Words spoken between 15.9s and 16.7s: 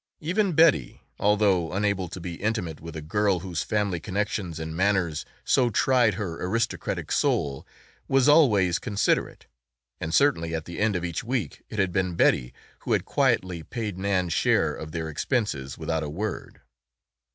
a word.